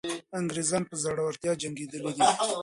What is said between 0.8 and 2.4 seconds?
په زړورتیا جنګېدلي دي.